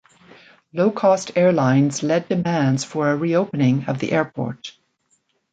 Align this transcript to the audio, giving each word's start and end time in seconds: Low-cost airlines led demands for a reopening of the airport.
Low-cost 0.73 1.33
airlines 1.35 2.01
led 2.01 2.27
demands 2.27 2.83
for 2.83 3.11
a 3.11 3.15
reopening 3.15 3.85
of 3.85 3.99
the 3.99 4.13
airport. 4.13 4.75